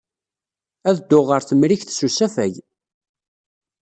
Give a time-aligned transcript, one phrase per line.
[0.89, 2.53] Ad dduɣ ɣer Temrikt s usafag.